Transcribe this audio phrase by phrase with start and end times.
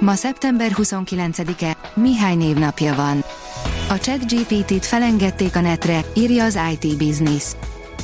[0.00, 3.24] Ma szeptember 29-e, Mihály névnapja van.
[3.88, 7.44] A ChatGPT-t felengedték a netre, írja az IT Business.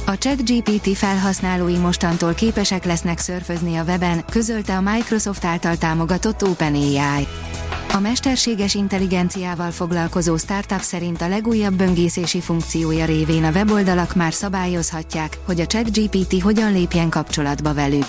[0.06, 7.26] A ChatGPT felhasználói mostantól képesek lesznek szörfözni a weben, közölte a Microsoft által támogatott OpenAI.
[7.92, 15.38] A mesterséges intelligenciával foglalkozó startup szerint a legújabb böngészési funkciója révén a weboldalak már szabályozhatják,
[15.46, 18.08] hogy a ChatGPT hogyan lépjen kapcsolatba velük.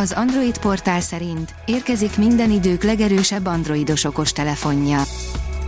[0.00, 5.02] Az Android portál szerint érkezik minden idők legerősebb androidos okostelefonja.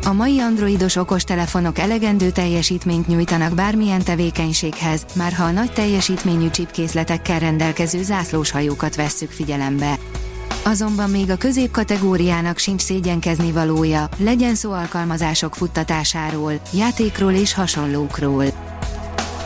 [0.04, 7.38] A mai androidos okostelefonok elegendő teljesítményt nyújtanak bármilyen tevékenységhez, már ha a nagy teljesítményű csipkészletekkel
[7.38, 9.98] rendelkező zászlóshajókat vesszük figyelembe.
[10.64, 18.69] Azonban még a középkategóriának sincs szégyenkezni valója, legyen szó alkalmazások futtatásáról, játékról és hasonlókról.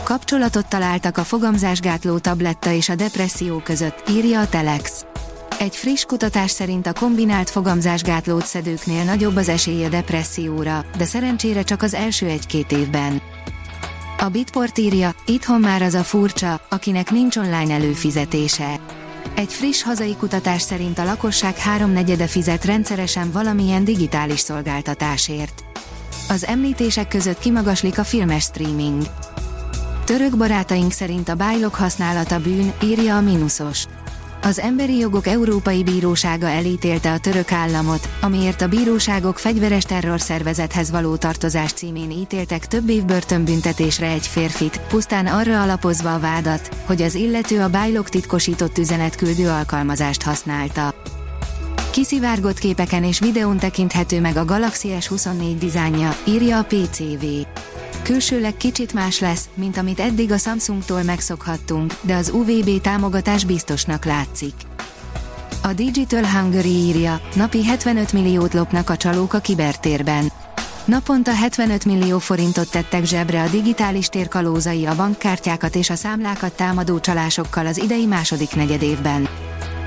[0.05, 5.05] Kapcsolatot találtak a fogamzásgátló tabletta és a depresszió között, írja a Telex.
[5.59, 11.61] Egy friss kutatás szerint a kombinált fogamzásgátlót szedőknél nagyobb az esély a depresszióra, de szerencsére
[11.61, 13.21] csak az első egy-két évben.
[14.17, 18.79] A Bitport írja, itthon már az a furcsa, akinek nincs online előfizetése.
[19.35, 25.63] Egy friss hazai kutatás szerint a lakosság háromnegyede fizet rendszeresen valamilyen digitális szolgáltatásért.
[26.29, 29.03] Az említések között kimagaslik a filmes streaming.
[30.05, 33.85] Török barátaink szerint a bájlok használata bűn, írja a Minusos.
[34.41, 41.15] Az Emberi Jogok Európai Bírósága elítélte a török államot, amiért a bíróságok fegyveres terrorszervezethez való
[41.15, 47.15] tartozás címén ítéltek több év börtönbüntetésre egy férfit, pusztán arra alapozva a vádat, hogy az
[47.15, 50.93] illető a bájlok titkosított üzenetküldő alkalmazást használta.
[51.91, 57.25] Kiszivárgott képeken és videón tekinthető meg a Galaxy S24 dizájnja, írja a PCV
[58.05, 64.05] külsőleg kicsit más lesz, mint amit eddig a Samsungtól megszokhattunk, de az UVB támogatás biztosnak
[64.05, 64.53] látszik.
[65.63, 70.31] A Digital Hungary írja, napi 75 milliót lopnak a csalók a kibertérben.
[70.85, 76.55] Naponta 75 millió forintot tettek zsebre a digitális tér kalózai a bankkártyákat és a számlákat
[76.55, 79.27] támadó csalásokkal az idei második negyedévben.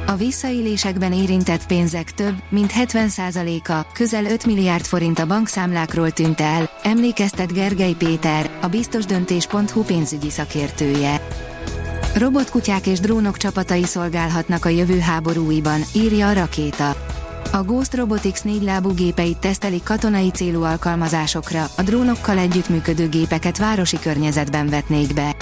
[0.08, 6.70] A visszaélésekben érintett pénzek több, mint 70%-a, közel 5 milliárd forint a bankszámlákról tűnt el,
[6.82, 11.26] emlékeztet Gergely Péter, a biztosdöntés.hu pénzügyi szakértője.
[12.14, 16.96] Robotkutyák és drónok csapatai szolgálhatnak a jövő háborúiban, írja a rakéta.
[17.52, 24.68] A Ghost Robotics négylábú gépeit tesztelik katonai célú alkalmazásokra, a drónokkal együttműködő gépeket városi környezetben
[24.68, 25.36] vetnék be.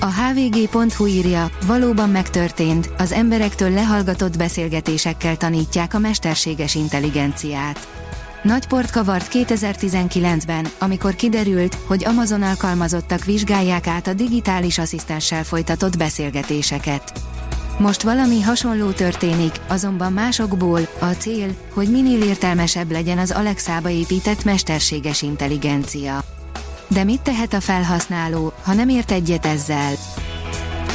[0.00, 7.88] A hvg.hu írja, valóban megtörtént, az emberektől lehallgatott beszélgetésekkel tanítják a mesterséges intelligenciát.
[8.42, 15.96] Nagy port kavart 2019-ben, amikor kiderült, hogy Amazon alkalmazottak vizsgálják át a digitális asszisztenssel folytatott
[15.96, 17.12] beszélgetéseket.
[17.78, 24.44] Most valami hasonló történik, azonban másokból, a cél, hogy minél értelmesebb legyen az Alexába épített
[24.44, 26.35] mesterséges intelligencia.
[26.96, 29.92] De mit tehet a felhasználó, ha nem ért egyet ezzel?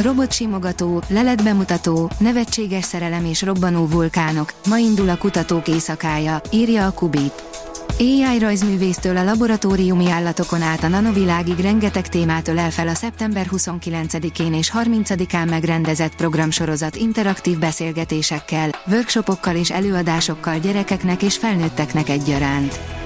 [0.01, 7.44] Robotsimogató, leletbemutató, nevetséges szerelem és robbanó vulkánok, ma indul a kutatók éjszakája, írja a Kubit.
[8.00, 14.53] AI rajzművésztől a laboratóriumi állatokon át a nanovilágig rengeteg témát ölel fel a szeptember 29-én
[14.53, 23.00] és 30-án megrendezett programsorozat interaktív beszélgetésekkel, workshopokkal és előadásokkal gyerekeknek és felnőtteknek egyaránt.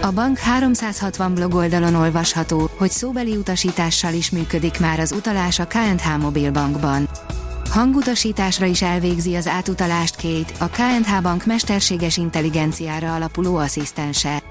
[0.00, 5.66] A bank 360 blog oldalon olvasható, hogy szóbeli utasítással is működik már az utalás a
[5.66, 7.08] KNH Mobilbankban.
[7.70, 14.42] Hangutasításra is elvégzi az átutalást két, a KNH Bank mesterséges intelligenciára alapuló asszisztense.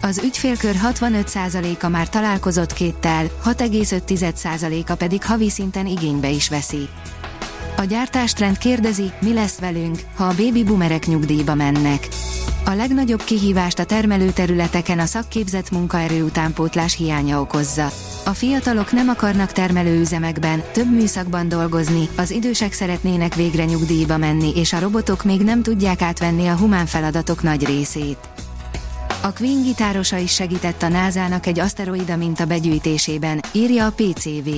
[0.00, 6.88] Az ügyfélkör 65%-a már találkozott kéttel, 6,5%-a pedig havi szinten igénybe is veszi.
[7.76, 12.08] A gyártástrend kérdezi, mi lesz velünk, ha a baby boomerek nyugdíjba mennek.
[12.64, 17.90] A legnagyobb kihívást a termelőterületeken a szakképzett munkaerő utánpótlás hiánya okozza.
[18.24, 24.72] A fiatalok nem akarnak termelőüzemekben, több műszakban dolgozni, az idősek szeretnének végre nyugdíjba menni és
[24.72, 28.18] a robotok még nem tudják átvenni a humán feladatok nagy részét.
[29.22, 34.48] A Queen gitárosa is segített a NASA-nak egy aszteroida minta begyűjtésében, írja a PCV.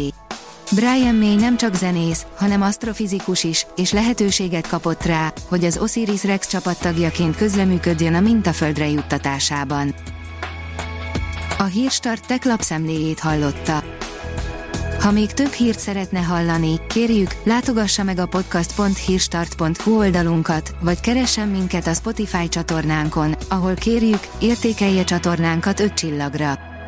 [0.73, 6.25] Brian May nem csak zenész, hanem asztrofizikus is, és lehetőséget kapott rá, hogy az Osiris
[6.25, 9.95] Rex csapattagjaként közleműködjön a mintaföldre juttatásában.
[11.59, 13.83] A Hírstart tech lapszemléjét hallotta.
[15.01, 21.87] Ha még több hírt szeretne hallani, kérjük, látogassa meg a podcast.hírstart.hu oldalunkat, vagy keressen minket
[21.87, 26.74] a Spotify csatornánkon, ahol kérjük, értékelje csatornánkat 5 csillagra.